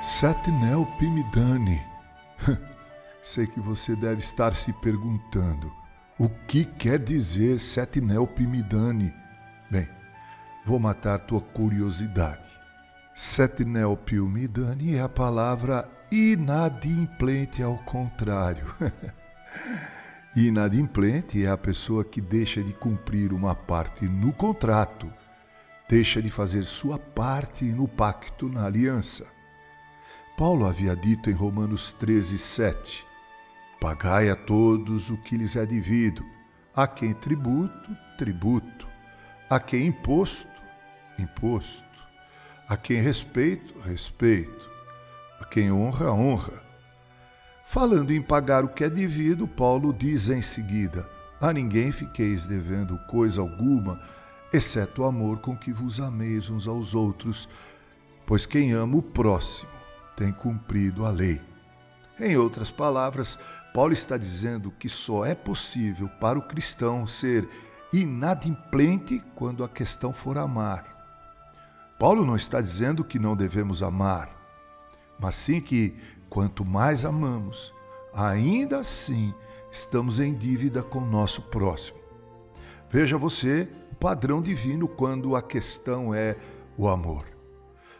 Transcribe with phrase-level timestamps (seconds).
[0.00, 1.82] Setnel Pimidani.
[3.20, 5.72] Sei que você deve estar se perguntando
[6.16, 9.12] o que quer dizer Setnel Pimidani.
[9.68, 9.88] Bem,
[10.64, 12.48] vou matar tua curiosidade.
[13.12, 18.72] Setnel Pimidani é a palavra inadimplente ao contrário.
[20.36, 25.12] inadimplente é a pessoa que deixa de cumprir uma parte no contrato,
[25.88, 29.26] deixa de fazer sua parte no pacto, na aliança.
[30.38, 33.04] Paulo havia dito em Romanos 13, 7:
[33.80, 36.24] Pagai a todos o que lhes é devido,
[36.76, 38.86] a quem tributo, tributo,
[39.50, 40.46] a quem imposto,
[41.18, 41.84] imposto,
[42.68, 44.70] a quem respeito, respeito,
[45.40, 46.62] a quem honra, honra.
[47.64, 51.04] Falando em pagar o que é devido, Paulo diz em seguida:
[51.40, 54.00] A ninguém fiqueis devendo coisa alguma,
[54.52, 57.48] exceto o amor com que vos ameis uns aos outros,
[58.24, 59.77] pois quem ama o próximo
[60.18, 61.40] tem cumprido a lei.
[62.18, 63.38] Em outras palavras,
[63.72, 67.48] Paulo está dizendo que só é possível para o cristão ser
[67.92, 70.96] inadimplente quando a questão for amar.
[72.00, 74.28] Paulo não está dizendo que não devemos amar,
[75.20, 75.96] mas sim que
[76.28, 77.72] quanto mais amamos,
[78.12, 79.32] ainda assim
[79.70, 82.00] estamos em dívida com o nosso próximo.
[82.90, 86.36] Veja você o padrão divino quando a questão é
[86.76, 87.24] o amor.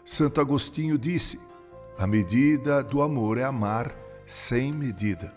[0.04, 1.38] Santo Agostinho disse:
[1.98, 3.92] a medida do amor é amar
[4.24, 5.34] sem medida.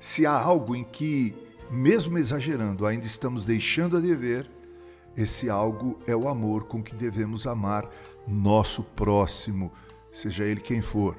[0.00, 1.36] Se há algo em que,
[1.70, 4.50] mesmo exagerando, ainda estamos deixando a dever,
[5.14, 7.90] esse algo é o amor com que devemos amar
[8.26, 9.70] nosso próximo,
[10.10, 11.14] seja ele quem for.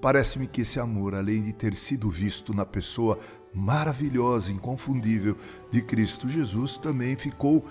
[0.00, 3.16] Parece-me que esse amor, além de ter sido visto na pessoa
[3.54, 5.36] maravilhosa, inconfundível
[5.70, 7.64] de Cristo Jesus, também ficou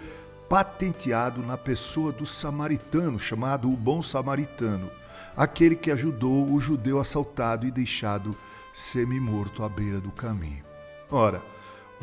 [0.47, 4.89] patenteado na pessoa do samaritano, chamado o Bom Samaritano
[5.37, 8.35] aquele que ajudou o judeu assaltado e deixado
[8.73, 10.65] semi-morto à beira do caminho.
[11.11, 11.41] Ora,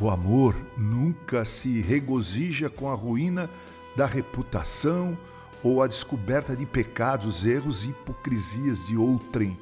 [0.01, 3.51] o amor nunca se regozija com a ruína
[3.97, 5.19] da reputação
[5.63, 9.59] ou a descoberta de pecados, erros e hipocrisias de outrem.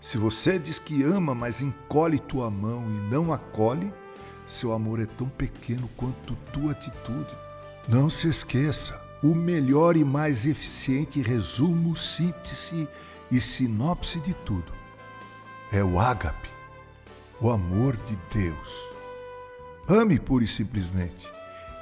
[0.00, 3.92] Se você diz que ama, mas encolhe tua mão e não acolhe,
[4.46, 7.34] seu amor é tão pequeno quanto tua atitude.
[7.88, 9.00] Não se esqueça,
[9.30, 12.88] o melhor e mais eficiente resumo, síntese
[13.30, 14.76] e sinopse de tudo
[15.72, 16.48] é o ágape,
[17.40, 18.88] o amor de Deus.
[19.88, 21.28] Ame pura e simplesmente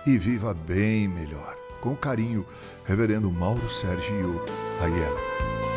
[0.06, 1.56] e viva bem melhor.
[1.80, 2.46] Com carinho,
[2.86, 4.42] Reverendo Mauro Sérgio
[4.80, 5.73] Aiello.